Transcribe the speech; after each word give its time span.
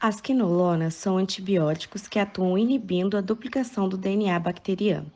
As 0.00 0.20
quinolonas 0.20 0.94
são 0.94 1.16
antibióticos 1.16 2.06
que 2.06 2.20
atuam 2.20 2.56
inibindo 2.56 3.16
a 3.16 3.20
duplicação 3.20 3.88
do 3.88 3.96
DNA 3.96 4.38
bacteriano. 4.38 5.10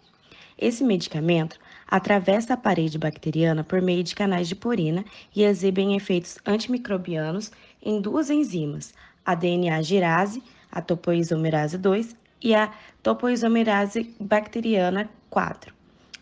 Esse 0.59 0.83
medicamento 0.83 1.57
atravessa 1.87 2.55
a 2.55 2.57
parede 2.57 2.99
bacteriana 2.99 3.63
por 3.63 3.81
meio 3.81 4.03
de 4.03 4.13
canais 4.13 4.49
de 4.49 4.57
porina 4.57 5.05
e 5.37 5.45
exibem 5.45 5.95
efeitos 5.95 6.37
antimicrobianos 6.45 7.53
em 7.81 8.01
duas 8.01 8.29
enzimas, 8.29 8.93
a 9.25 9.37
DNA 9.37 9.81
girase, 9.83 10.43
a 10.71 10.83
topoisomerase 10.83 11.79
2 11.79 12.17
e 12.43 12.53
a 12.53 12.73
topoisomerase 13.05 14.13
bacteriana 14.19 15.09
4. 15.31 15.73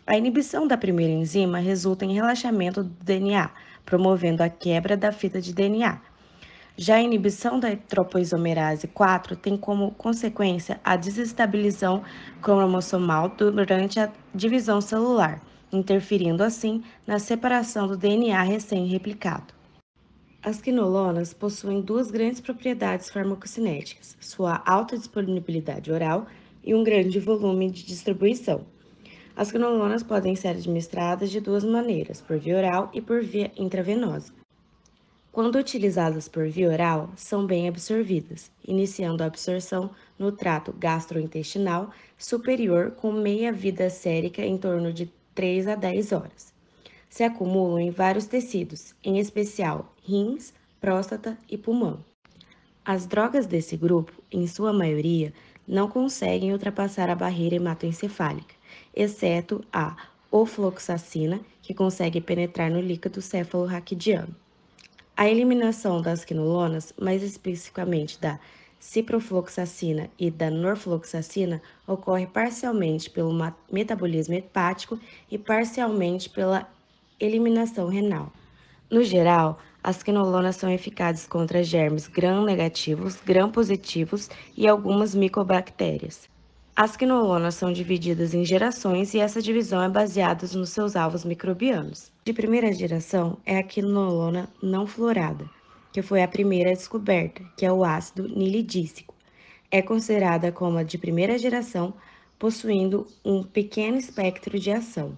A 0.05 0.15
inibição 0.15 0.67
da 0.67 0.77
primeira 0.77 1.11
enzima 1.11 1.57
resulta 1.57 2.05
em 2.05 2.13
relaxamento 2.13 2.83
do 2.83 3.03
DNA, 3.03 3.49
promovendo 3.83 4.43
a 4.43 4.49
quebra 4.49 4.95
da 4.95 5.11
fita 5.11 5.41
de 5.41 5.51
DNA, 5.51 5.99
já 6.81 6.95
a 6.95 7.01
inibição 7.01 7.59
da 7.59 7.75
tropoisomerase 7.75 8.87
4 8.87 9.35
tem 9.35 9.55
como 9.55 9.91
consequência 9.91 10.81
a 10.83 10.95
desestabilização 10.95 12.01
cromossomal 12.41 13.29
durante 13.29 13.99
a 13.99 14.11
divisão 14.33 14.81
celular, 14.81 15.39
interferindo 15.71 16.43
assim 16.43 16.81
na 17.05 17.19
separação 17.19 17.85
do 17.85 17.95
DNA 17.95 18.41
recém-replicado. 18.41 19.53
As 20.41 20.59
quinolonas 20.59 21.35
possuem 21.35 21.81
duas 21.81 22.09
grandes 22.09 22.41
propriedades 22.41 23.11
farmacocinéticas: 23.11 24.17
sua 24.19 24.63
alta 24.65 24.97
disponibilidade 24.97 25.91
oral 25.91 26.25
e 26.63 26.73
um 26.73 26.83
grande 26.83 27.19
volume 27.19 27.69
de 27.69 27.85
distribuição. 27.85 28.65
As 29.35 29.51
quinolonas 29.51 30.01
podem 30.01 30.35
ser 30.35 30.47
administradas 30.47 31.29
de 31.29 31.39
duas 31.39 31.63
maneiras, 31.63 32.21
por 32.21 32.39
via 32.39 32.57
oral 32.57 32.89
e 32.91 32.99
por 32.99 33.21
via 33.21 33.51
intravenosa. 33.55 34.40
Quando 35.31 35.55
utilizadas 35.55 36.27
por 36.27 36.45
via 36.49 36.67
oral, 36.67 37.09
são 37.15 37.45
bem 37.45 37.65
absorvidas, 37.69 38.51
iniciando 38.67 39.23
a 39.23 39.27
absorção 39.27 39.91
no 40.19 40.29
trato 40.29 40.73
gastrointestinal 40.77 41.89
superior 42.17 42.91
com 42.91 43.13
meia 43.13 43.49
vida 43.53 43.89
sérica 43.89 44.45
em 44.45 44.57
torno 44.57 44.91
de 44.91 45.09
3 45.33 45.69
a 45.69 45.75
10 45.75 46.11
horas. 46.11 46.53
Se 47.09 47.23
acumulam 47.23 47.79
em 47.79 47.91
vários 47.91 48.25
tecidos, 48.25 48.93
em 49.01 49.19
especial 49.19 49.95
rins, 50.03 50.53
próstata 50.81 51.37
e 51.49 51.57
pulmão. 51.57 52.03
As 52.83 53.05
drogas 53.05 53.47
desse 53.47 53.77
grupo, 53.77 54.11
em 54.29 54.45
sua 54.47 54.73
maioria, 54.73 55.31
não 55.65 55.87
conseguem 55.87 56.51
ultrapassar 56.51 57.09
a 57.09 57.15
barreira 57.15 57.55
hematoencefálica, 57.55 58.53
exceto 58.93 59.63
a 59.71 59.95
ofloxacina, 60.29 61.39
que 61.61 61.73
consegue 61.73 62.19
penetrar 62.19 62.69
no 62.69 62.81
líquido 62.81 63.21
cefalorraquidiano. 63.21 64.35
A 65.21 65.29
eliminação 65.29 66.01
das 66.01 66.25
quinolonas, 66.25 66.95
mais 66.99 67.21
especificamente 67.21 68.19
da 68.19 68.39
ciprofloxacina 68.79 70.09
e 70.17 70.31
da 70.31 70.49
norfloxacina, 70.49 71.61
ocorre 71.85 72.25
parcialmente 72.25 73.07
pelo 73.07 73.31
metabolismo 73.71 74.33
hepático 74.33 74.99
e 75.29 75.37
parcialmente 75.37 76.27
pela 76.27 76.67
eliminação 77.19 77.87
renal. 77.87 78.33
No 78.89 79.03
geral, 79.03 79.59
as 79.83 80.01
quinolonas 80.01 80.55
são 80.55 80.71
eficazes 80.71 81.27
contra 81.27 81.63
germes 81.63 82.07
gram-negativos, 82.07 83.21
gram-positivos 83.23 84.27
e 84.57 84.67
algumas 84.67 85.13
micobactérias. 85.13 86.27
As 86.75 86.95
quinolonas 86.95 87.55
são 87.55 87.71
divididas 87.71 88.33
em 88.33 88.45
gerações 88.45 89.13
e 89.13 89.19
essa 89.19 89.41
divisão 89.41 89.83
é 89.83 89.89
baseada 89.89 90.47
nos 90.53 90.69
seus 90.69 90.95
alvos 90.95 91.25
microbianos. 91.25 92.11
De 92.23 92.31
primeira 92.31 92.71
geração 92.71 93.37
é 93.45 93.57
a 93.57 93.63
quinolona 93.63 94.49
não 94.63 94.87
fluorada, 94.87 95.49
que 95.91 96.01
foi 96.01 96.23
a 96.23 96.27
primeira 96.27 96.71
descoberta, 96.71 97.43
que 97.57 97.65
é 97.65 97.71
o 97.71 97.83
ácido 97.83 98.27
nilidícico. 98.27 99.13
É 99.69 99.81
considerada 99.81 100.49
como 100.51 100.77
a 100.77 100.83
de 100.83 100.97
primeira 100.97 101.37
geração, 101.37 101.93
possuindo 102.39 103.05
um 103.23 103.43
pequeno 103.43 103.97
espectro 103.97 104.57
de 104.57 104.71
ação. 104.71 105.17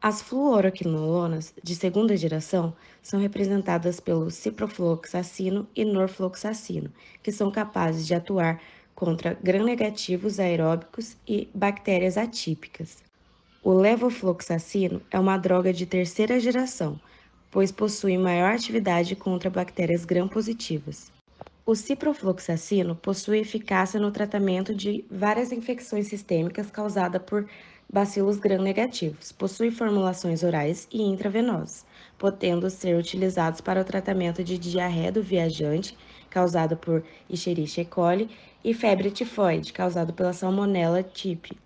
As 0.00 0.22
fluoroquinolonas 0.22 1.52
de 1.62 1.74
segunda 1.74 2.16
geração 2.16 2.74
são 3.02 3.20
representadas 3.20 4.00
pelo 4.00 4.30
ciprofloxacino 4.30 5.68
e 5.76 5.84
norfloxacino, 5.84 6.90
que 7.22 7.30
são 7.30 7.50
capazes 7.50 8.06
de 8.06 8.14
atuar 8.14 8.60
contra 8.96 9.38
gram-negativos 9.40 10.40
aeróbicos 10.40 11.16
e 11.28 11.48
bactérias 11.54 12.16
atípicas. 12.16 12.96
O 13.62 13.72
levofloxacino 13.72 15.02
é 15.10 15.20
uma 15.20 15.36
droga 15.36 15.72
de 15.72 15.84
terceira 15.84 16.40
geração, 16.40 16.98
pois 17.50 17.70
possui 17.70 18.16
maior 18.16 18.52
atividade 18.54 19.14
contra 19.14 19.50
bactérias 19.50 20.04
gram-positivas. 20.04 21.12
O 21.68 21.74
ciprofloxacino 21.74 22.94
possui 22.94 23.40
eficácia 23.40 23.98
no 23.98 24.12
tratamento 24.12 24.72
de 24.72 25.04
várias 25.10 25.50
infecções 25.50 26.06
sistêmicas 26.06 26.70
causadas 26.70 27.20
por 27.26 27.44
bacilos 27.92 28.36
gram-negativos. 28.38 29.32
Possui 29.32 29.72
formulações 29.72 30.44
orais 30.44 30.86
e 30.92 31.02
intravenosas, 31.02 31.84
podendo 32.16 32.70
ser 32.70 32.96
utilizados 32.96 33.60
para 33.60 33.80
o 33.80 33.84
tratamento 33.84 34.44
de 34.44 34.56
diarreia 34.56 35.10
do 35.10 35.20
viajante, 35.20 35.98
causada 36.30 36.76
por 36.76 37.02
Escherichia 37.28 37.84
coli, 37.84 38.30
e 38.62 38.72
febre 38.72 39.10
tifoide, 39.10 39.72
causada 39.72 40.12
pela 40.12 40.32
Salmonella 40.32 41.02
typhi. 41.02 41.58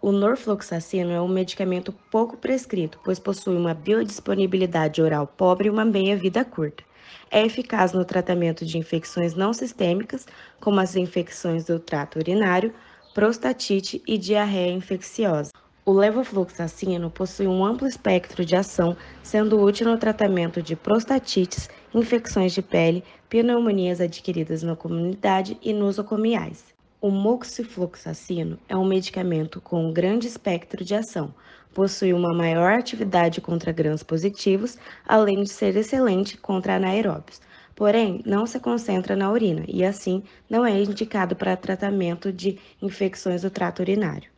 O 0.00 0.12
norfloxacino 0.12 1.10
é 1.10 1.20
um 1.20 1.28
medicamento 1.28 1.92
pouco 2.10 2.38
prescrito, 2.38 2.98
pois 3.04 3.18
possui 3.18 3.58
uma 3.58 3.74
biodisponibilidade 3.74 5.02
oral 5.02 5.26
pobre 5.26 5.68
e 5.68 5.70
uma 5.70 5.84
meia-vida 5.84 6.42
curta. 6.42 6.82
É 7.30 7.44
eficaz 7.44 7.92
no 7.92 8.04
tratamento 8.04 8.64
de 8.64 8.78
infecções 8.78 9.34
não 9.34 9.52
sistêmicas, 9.52 10.26
como 10.60 10.80
as 10.80 10.96
infecções 10.96 11.64
do 11.64 11.78
trato 11.78 12.18
urinário, 12.18 12.74
prostatite 13.14 14.02
e 14.06 14.18
diarreia 14.18 14.72
infecciosa. 14.72 15.50
O 15.84 15.92
levofloxacino 15.92 17.10
possui 17.10 17.48
um 17.48 17.64
amplo 17.64 17.88
espectro 17.88 18.44
de 18.44 18.54
ação, 18.54 18.96
sendo 19.22 19.60
útil 19.60 19.88
no 19.88 19.98
tratamento 19.98 20.62
de 20.62 20.76
prostatites, 20.76 21.68
infecções 21.92 22.52
de 22.52 22.62
pele, 22.62 23.02
pneumonias 23.28 24.00
adquiridas 24.00 24.62
na 24.62 24.76
comunidade 24.76 25.58
e 25.60 25.72
nosocomiais. 25.72 26.72
O 27.02 27.10
moxifloxacino 27.10 28.58
é 28.66 28.74
um 28.74 28.86
medicamento 28.86 29.60
com 29.60 29.88
um 29.88 29.92
grande 29.92 30.26
espectro 30.26 30.82
de 30.82 30.94
ação, 30.94 31.34
possui 31.74 32.14
uma 32.14 32.32
maior 32.32 32.72
atividade 32.72 33.42
contra 33.42 33.72
grãos 33.72 34.02
positivos, 34.02 34.78
além 35.04 35.42
de 35.42 35.50
ser 35.50 35.76
excelente 35.76 36.38
contra 36.38 36.76
anaeróbios. 36.76 37.42
Porém, 37.74 38.22
não 38.24 38.46
se 38.46 38.58
concentra 38.58 39.14
na 39.14 39.30
urina 39.30 39.64
e, 39.68 39.84
assim, 39.84 40.22
não 40.48 40.64
é 40.64 40.80
indicado 40.80 41.36
para 41.36 41.58
tratamento 41.58 42.32
de 42.32 42.58
infecções 42.80 43.42
do 43.42 43.50
trato 43.50 43.80
urinário. 43.80 44.31